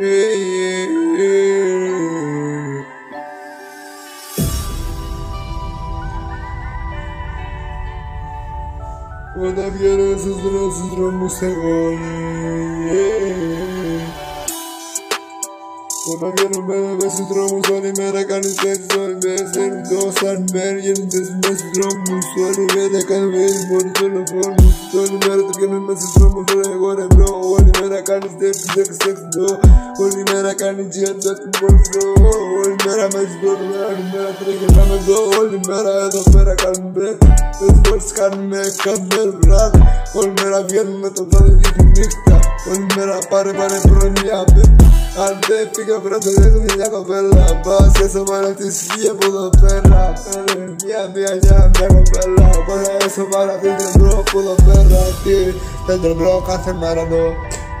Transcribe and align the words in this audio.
Quando 0.00 0.08
a 9.60 9.68
violência 9.68 10.30
dos 10.30 10.52
nossos 10.52 10.90
dramos 10.92 11.34
se 11.34 11.44
Όταν 16.12 16.30
βγαίνουμε 16.34 16.76
μες 16.98 17.10
στους 17.12 17.26
δρόμους 17.32 17.66
όλη 17.76 17.90
μέρα 17.98 18.20
κάνεις 18.30 18.58
έτσι 18.72 18.90
όλη 19.02 19.16
μέρα 19.24 19.44
στέλνουν 19.50 19.82
το 19.90 20.00
σαν 20.18 20.38
μέρα 20.54 20.78
γίνονται 20.84 21.20
μες 21.42 21.56
στους 21.60 21.72
δρόμους. 21.76 22.26
Όλη 22.46 22.64
μέρα 22.74 23.00
κάνουμε 23.10 23.40
έτσι 23.46 23.62
μόνοι 23.70 23.90
δολοφόνους. 23.98 24.74
Όλη 25.00 25.16
μέρα 25.24 25.40
το 25.46 25.52
βγαίνουμε 25.56 25.82
μες 25.86 25.96
στους 26.00 26.12
δρόμους 26.16 26.46
όλα 26.54 26.68
εγώ 26.76 26.88
ρε 26.98 27.06
μπρο. 27.12 27.30
Όλη 27.54 27.70
μέρα 27.80 27.98
κάνεις 28.08 28.32
τέτοις 28.40 28.72
έξι 28.82 29.00
έξι 29.10 29.26
το 29.34 29.44
όλη 30.02 30.22
μέρα 30.30 30.52
κάνεις 30.62 30.86
τζιάντα 30.92 31.32
την 31.40 31.50
πόλη 31.58 31.80
όλη 32.60 32.76
μέρα 32.86 33.04
μες 33.12 33.26
στους 33.28 33.40
δρόμους 33.42 33.74
όλη 33.88 34.04
μέρα 34.12 34.30
τρέχεις 34.38 34.70
εδώ 34.98 35.18
όλη 35.40 35.58
μέρα 35.68 35.92
εδώ 36.06 36.22
πέρα 36.34 36.52
κάνουμε 36.62 36.88
μπρέτ 36.94 37.18
τις 37.58 37.80
πόλεις 37.84 38.10
κάνουμε 38.18 38.60
κάθε 38.84 39.22
βράδυ. 39.40 39.82
Όλη 40.18 40.32
μέρα 40.40 40.58
βγαίνουμε 40.68 41.08
το 41.16 41.22
βράδυ 41.30 41.54
και 41.62 41.70
τη 41.76 41.84
νύχτα. 41.94 42.36
Όλη 42.70 42.86
μέρα 42.96 43.16
πάρε 43.30 43.52
πάρε 43.58 43.78
προνοιά 43.88 44.40
αν 45.24 45.38
δεν 45.48 45.64
φύγα 45.74 45.98
πρώτα 45.98 46.30
δεν 46.34 46.44
έχω 46.48 46.60
μια 46.76 46.88
κοπέλα. 46.94 47.60
Πάω 47.64 47.84
σε 47.96 48.08
σοβαρά 48.14 48.50
της 48.58 48.74
φύγει 48.86 49.08
από 49.08 49.26
εδώ 49.30 49.50
πέρα. 49.60 50.00
Πέρα 50.24 50.52
μια 50.84 51.02
μια 51.14 51.30
μια 51.42 51.70
μια 51.74 51.86
κοπέλα. 51.96 52.48
Πάω 52.66 52.96
έσω 53.04 53.24
πάρα 53.34 53.54
την 53.62 53.72
τρεμπρό 53.78 54.12
από 54.22 54.38
εδώ 54.42 54.54
πέρα. 54.66 55.00
Τι 55.22 55.36
δεν 55.86 56.00
τρεμπρό 56.02 56.44
κάθε 56.50 56.72
μέρα 56.80 57.00
εδώ 57.00 57.24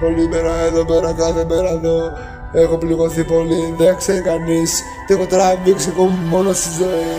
Όλη 0.06 0.28
μέρα 0.28 0.54
εδώ 0.68 0.84
πέρα 0.84 1.12
κάθε 1.12 1.44
μέρα 1.50 1.70
εδώ 1.78 1.96
Έχω 2.52 2.76
πληγωθεί 2.76 3.24
πολύ 3.24 3.74
δεν 3.78 3.96
ξέρει 3.96 4.20
κανείς. 4.20 4.70
Τι 5.06 5.14
έχω 5.14 5.26
τραβήξει 5.26 5.88
εγώ 5.94 6.04
μόνο 6.32 6.52
στη 6.52 6.68
ζωή. 6.78 7.16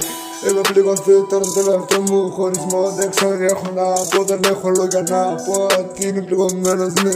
Έχω 0.48 0.62
πληγωθεί 0.62 1.14
τώρα 1.30 1.44
το 1.46 1.54
τελευταίο 1.60 2.02
μου 2.10 2.32
χωρισμό. 2.32 2.84
Δεν 2.98 3.10
ξέρω 3.10 3.38
τι 3.38 3.46
έχω 3.46 3.68
να 3.76 3.86
πω 4.12 4.24
Δεν 4.24 4.40
έχω 4.54 4.70
λόγια 4.78 5.04
να 5.10 5.22
πω. 5.46 5.56
Τι 5.94 6.08
είναι 6.08 6.22
πληγωμένος 6.22 6.94
ναι 7.04 7.12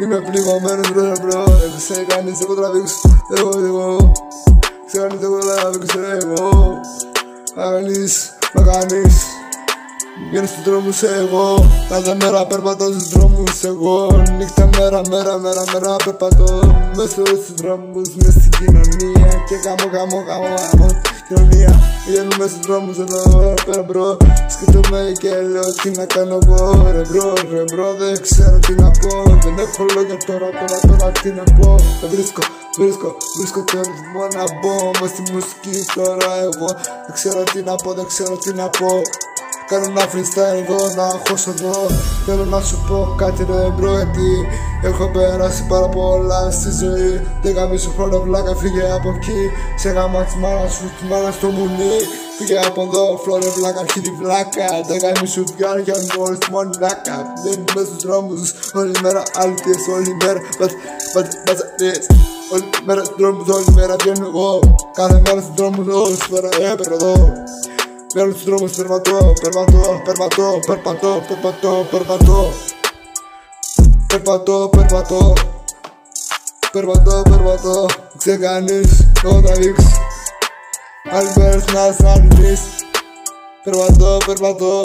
Είμαι 0.00 0.20
πληγωμένος 0.20 0.92
μπρο 0.92 1.12
μπρο 1.22 1.44
Δεν 1.44 1.72
ξέρει 1.76 2.04
κανείς 2.04 2.40
εγώ 2.40 2.54
τραβήξω 2.54 3.22
Εγώ 3.36 3.50
εγώ 3.64 4.12
Ξέρω 4.86 5.06
κανείς 5.08 5.22
εγώ. 5.22 5.38
Τραβήξω 5.38 5.98
εγώ 6.00 6.80
Κανείς 7.54 8.32
Μα 8.54 8.62
κανείς 10.16 10.30
Βγαίνω 10.30 10.46
στους 10.46 10.62
δρόμους 10.64 11.02
εγώ. 11.02 11.70
Κάθε 11.88 12.16
μέρα 12.22 12.46
περπατώ 12.46 12.84
στους 12.84 13.08
δρόμους 13.08 13.62
εγώ. 13.64 14.22
Νύχτα 14.38 14.68
μέρα 14.78 15.00
μέρα 15.10 15.38
μέρα 15.38 15.64
μέρα 15.72 15.96
περπατώ. 16.04 16.60
Μέσα 16.96 17.26
στους 17.26 17.54
δρόμους 17.54 18.08
μες 18.14 18.32
στην 18.38 18.50
κοινωνία. 18.58 19.28
Και 19.48 19.56
γάμω 19.64 19.86
γάμω 19.92 20.18
γάμω 20.28 20.46
γάμω 20.62 20.88
κοινωνία. 21.28 21.72
Βγαίνουμε 22.06 22.46
στους 22.50 22.60
δρόμους 22.66 22.98
εδώ 22.98 23.54
πέρα 23.66 23.82
μπρο. 23.82 24.16
Σκέφτομαι 24.52 25.12
και 25.22 25.30
λέω 25.52 25.68
τι 25.82 25.90
να 25.98 26.04
κάνω 26.04 26.38
εγώ 26.42 26.90
ρε 26.94 27.02
μπρο 27.10 27.32
ρε 27.52 27.64
μπρο. 27.70 27.88
Δεν 28.00 28.14
ξέρω 28.26 28.58
τι 28.66 28.72
να 28.82 28.90
πω. 29.00 29.12
Δεν 29.44 29.54
έχω 29.64 29.82
λόγια 29.94 30.16
τώρα 30.26 30.48
τώρα 30.58 30.78
τώρα 30.88 31.12
τι 31.22 31.30
να 31.38 31.44
πω. 31.58 31.68
Δεν 32.00 32.10
βρίσκω 32.12 32.42
βρίσκω 32.78 33.08
βρίσκω 33.38 33.60
το 33.70 33.78
ρυθμό 33.88 34.24
να 34.38 34.44
μπω. 34.58 34.74
Μες 35.00 35.10
στη 35.10 35.22
μουσική 35.32 35.76
τώρα 35.94 36.30
εγώ. 36.48 36.68
Δεν 37.06 37.12
ξέρω 37.18 37.42
τι 37.52 37.62
να 37.68 37.74
πω 37.74 37.92
δεν 37.98 38.06
ξέρω 38.12 38.34
τι 38.36 38.52
να 38.60 38.68
πω 38.78 38.90
Κάνω 39.70 39.84
ένα 39.88 40.04
freestyle 40.12 40.58
εδώ, 40.62 40.94
να 40.94 41.06
χώσω 41.28 41.50
εδώ. 41.50 41.86
Θέλω 42.26 42.44
να 42.44 42.60
σου 42.60 42.84
πω 42.88 43.14
κάτι 43.16 43.46
ρε 43.50 43.70
μπρο 43.76 43.94
γιατί 43.94 44.30
Έχω 44.82 45.08
περάσει 45.08 45.66
πάρα 45.68 45.88
πολλά 45.88 46.50
στη 46.50 46.70
ζωή. 46.80 47.26
Δεν 47.42 47.54
καμί 47.54 47.78
σου 47.78 47.92
χρόνο 47.96 48.20
βλάκα 48.20 48.54
φύγε 48.54 48.84
από 48.98 49.08
εκεί. 49.16 49.40
Σε 49.76 49.88
γάμα 49.90 50.24
της 50.24 50.34
μάνας 50.34 50.72
σου, 50.74 50.84
της 50.98 51.08
μάνας 51.08 51.34
στο 51.34 51.48
μουνί. 51.48 51.96
Φύγε 52.38 52.58
από 52.66 52.82
εδώ, 52.82 53.20
φλόρε 53.22 53.48
βλάκα, 53.56 53.84
χίλι 53.92 54.12
βλάκα. 54.20 54.68
Δεν 54.88 54.98
καμί 55.00 55.28
σου 55.28 55.44
βγάλει 55.56 55.82
για 55.82 55.94
μόλις 56.18 56.38
μονάκα 56.50 57.16
Δεν 57.44 57.52
είμαι 57.52 57.84
στους 57.88 58.02
δρόμους, 58.04 58.54
όλη 58.74 58.92
μέρα 59.02 59.22
αλήθειες 59.34 59.82
Όλη 59.94 60.16
μέρα, 60.22 60.40
μπατζαρίες 61.14 62.06
Όλη 62.52 62.64
μέρα 62.84 63.04
στους 63.04 63.16
δρόμους, 63.18 63.48
όλη 63.48 63.66
μέρα 63.74 63.96
βγαίνω 64.00 64.26
εγώ. 64.26 64.60
Κάθε 64.92 65.22
μέρα 65.24 65.40
στους 65.40 65.54
δρόμους, 65.54 65.86
όλη 66.04 66.18
μέρα 66.30 66.48
έπαιρνω 66.72 66.94
εδώ 66.94 67.14
Mira 68.14 68.26
los 68.26 68.46
drumos, 68.46 68.76
permató, 68.76 69.34
permató, 69.42 70.02
permató, 70.04 70.60
permató, 70.66 71.22
permató, 71.28 71.90
permató. 71.90 72.52
Permató, 74.08 74.70
permató. 74.70 75.34
Permató, 76.72 77.24
permató. 77.24 77.88
Xeganis, 78.20 79.04
Nodavix. 79.24 79.82
Albert 81.04 81.72
Nazarnis. 81.72 82.84
Permató, 83.64 84.18
permató. 84.20 84.82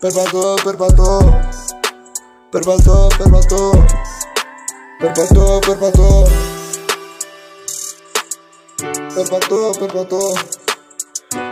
Permató, 0.00 0.56
permató. 0.64 1.40
Permató, 2.50 3.08
permató. 3.18 3.72
Permató, 5.00 5.60
permató. 5.60 6.24
Permató, 9.14 9.72
permató. 9.72 10.59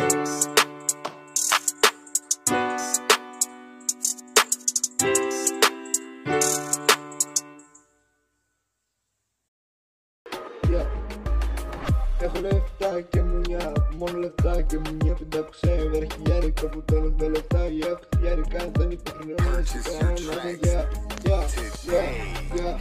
Έχω 12.20 12.40
λεφτά 12.42 13.02
και 13.02 13.22
μουνιά, 13.22 13.74
μόνο 13.98 14.18
λεφτά 14.18 14.62
και 14.62 14.78
μουνιά 14.78 15.14
πεντάκουσα 15.14 15.72
ευρώ 15.72 16.08
χιλιάρικα 16.14 16.70
που 16.70 16.82
τέλος 16.82 17.12
με 17.20 17.28
λεφτά 17.28 17.60
Έχω 17.60 18.00
χιλιάρικα 18.16 18.70
δεν 18.78 18.92
υπάρχει 18.92 19.36
νόημα 19.38 19.64
σε 19.66 19.82
κανένα 20.00 20.50
για, 20.62 20.90
για, 21.24 21.46
για, 21.84 22.35
για 22.66 22.78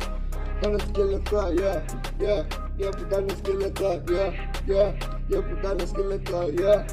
Κάνω 0.60 0.78
σκελετά, 0.78 1.50
για, 1.52 1.84
για, 2.18 2.46
για 2.76 2.88
που 2.88 3.06
κάνω 3.08 3.28
σκελετά, 3.38 4.02
για, 4.08 4.32
για, 4.64 4.96
για 5.26 5.42
που 5.42 5.58
κάνω 5.62 5.86
σκελετά, 5.86 6.44
για, 6.58 6.84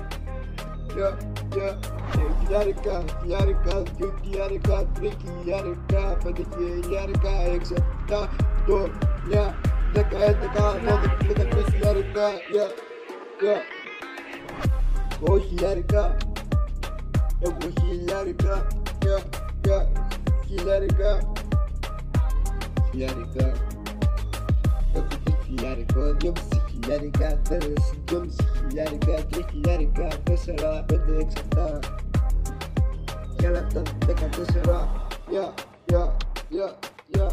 για, 0.94 1.18
για 1.54 1.80
Χιλιάρικα, 2.12 3.04
χιλιάρικα, 3.22 3.84
δυο 3.98 4.14
χιλιάρικα, 4.22 4.88
τρία 4.94 5.12
χιλιάρικα, 5.22 6.18
πέντε 6.24 6.44
χιλιάρικα, 6.56 7.30
έξι, 7.54 7.74
επτά, 7.78 8.30
οκτώ, 8.60 8.90
μια, 9.28 9.56
δέκα, 9.94 10.24
έντεκα, 10.24 10.72
δώδεκα, 10.86 11.28
δέκα, 11.28 11.72
χιλιάρικα, 11.72 12.28
για, 12.52 12.68
για 13.42 13.56
Εγώ 15.26 15.40
χιλιάρικα, 15.40 16.18
εγώ 17.40 17.58
χιλιάρικα, 17.80 18.68
για, 19.02 19.20
για, 19.64 19.92
χιλιάρικα 20.48 21.32
psiquiátrica. 22.92 23.54
psiquiátrica, 25.46 26.20
yo 26.20 26.34
psiquiátrica, 26.36 27.40
yo 28.08 28.26
psiquiátrica, 28.30 29.18
psiquiátrica, 29.32 30.38
será 30.38 30.86
pendex. 30.88 31.36
Ya 33.40 33.50
la 33.50 33.70
tonteca 33.70 34.30
te 34.32 34.46
será, 34.54 35.10
ya, 35.32 35.54
ya, 35.88 36.18
ya, 36.50 36.76
ya. 37.10 37.28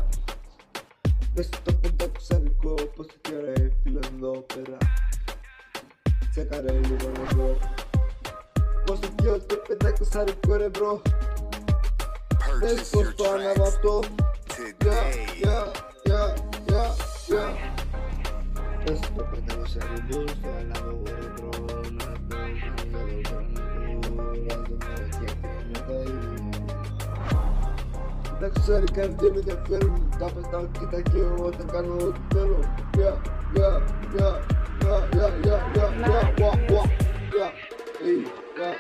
Esto 1.34 1.80
pendex 1.82 2.30
en 2.30 2.46
el 2.46 2.52
cuerpo 2.54 3.04
si 3.04 3.18
quiere 3.22 3.72
filando 3.84 4.46
pera. 4.46 4.78
Sacaré 6.34 6.76
el 6.76 6.82
libro 6.82 7.12
Por 8.86 8.98
su 8.98 9.08
Dios, 9.22 9.46
te 9.48 9.56
pendex 9.56 10.14
en 10.16 10.28
el 10.28 10.36
cuerpo, 10.36 10.78
bro. 10.78 11.02
Purchase 12.60 12.92
your 12.92 13.12
tracks 13.14 13.78
today. 14.48 15.27
Shawty 19.68 20.00
blues, 20.08 20.32
so 20.42 20.48
I 20.48 20.62
never 20.62 20.94
would've 20.94 21.36
thrown 21.36 21.98
nothing. 21.98 22.62
I'm 22.64 22.88
never 24.48 24.78
Так 28.40 28.52
что 28.62 28.86
каждый 28.94 29.30
меня 29.32 29.56
фильм, 29.66 30.10
да 30.18 30.28
потому 30.30 30.74
что 30.74 30.86
такие 30.86 31.28
вот 31.36 31.56
каналы 31.70 32.14
фильм. 32.30 32.64
Я, 32.94 33.18
я, 33.54 33.82
я, 34.14 34.40
я, 34.80 34.94
я, 35.12 35.26
я, 35.44 35.56
я, 35.74 35.86
я, 35.98 36.22
я, 36.38 36.50
я, 36.68 36.82
я, 37.36 37.52
эй, 38.00 38.20
я. 38.56 38.70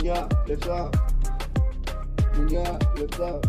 Меня 0.00 0.28
лица, 0.46 0.90
меня 2.36 2.78
лица, 2.96 3.40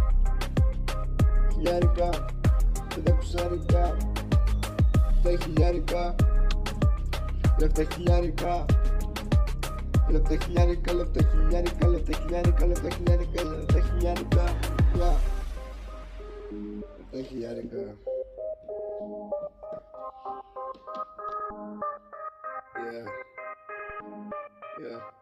Ярика, 1.57 2.12
ты 2.95 3.01
так 3.04 3.22
шарика. 3.22 3.95
Yaktaki 5.24 5.62
Yaktaki 7.62 8.04
Yarika 8.10 8.66
Yaktaki 10.12 10.54
Yarika 10.56 10.92
Yaktaki 10.94 11.42
Yarika 11.54 11.86
Yaktaki 11.86 12.26
Yarika 12.34 12.66
Yaktaki 12.66 13.04
Yarika 13.10 13.42
Yaktaki 13.42 14.06
Yarika 14.06 14.46
Yeah 14.98 15.12
Yaktaki 17.14 17.96
Yeah. 22.78 23.06
Yeah. 24.82 25.21